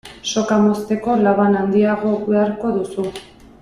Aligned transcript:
Soka 0.29 0.55
mozteko 0.63 1.15
laban 1.27 1.59
handiago 1.61 2.17
beharko 2.33 2.77
duzu. 2.83 3.11